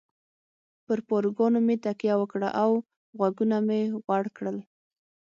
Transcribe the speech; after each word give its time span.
پر 0.85 0.99
پاروګانو 1.09 1.59
مې 1.67 1.75
تکیه 1.85 2.15
وکړه 2.19 2.49
او 2.63 2.71
غوږونه 3.17 3.57
مې 3.67 3.81
غوړ 4.05 4.23
کړل. 4.37 4.57